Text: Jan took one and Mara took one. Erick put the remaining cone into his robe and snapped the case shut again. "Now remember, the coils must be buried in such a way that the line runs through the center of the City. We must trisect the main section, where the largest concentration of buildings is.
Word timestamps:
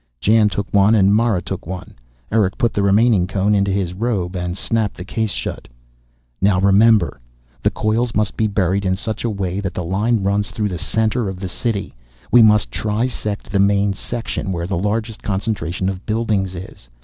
Jan 0.19 0.49
took 0.49 0.67
one 0.73 0.95
and 0.95 1.13
Mara 1.13 1.43
took 1.43 1.67
one. 1.67 1.93
Erick 2.31 2.57
put 2.57 2.73
the 2.73 2.81
remaining 2.81 3.27
cone 3.27 3.53
into 3.53 3.69
his 3.69 3.93
robe 3.93 4.35
and 4.35 4.57
snapped 4.57 4.97
the 4.97 5.05
case 5.05 5.29
shut 5.29 5.65
again. 5.67 5.73
"Now 6.41 6.59
remember, 6.59 7.19
the 7.61 7.69
coils 7.69 8.15
must 8.15 8.35
be 8.35 8.47
buried 8.47 8.83
in 8.83 8.95
such 8.95 9.23
a 9.23 9.29
way 9.29 9.59
that 9.59 9.75
the 9.75 9.83
line 9.83 10.23
runs 10.23 10.49
through 10.49 10.69
the 10.69 10.79
center 10.79 11.29
of 11.29 11.39
the 11.39 11.47
City. 11.47 11.93
We 12.31 12.41
must 12.41 12.71
trisect 12.71 13.51
the 13.51 13.59
main 13.59 13.93
section, 13.93 14.51
where 14.51 14.65
the 14.65 14.75
largest 14.75 15.21
concentration 15.21 15.87
of 15.87 16.03
buildings 16.07 16.55
is. 16.55 16.89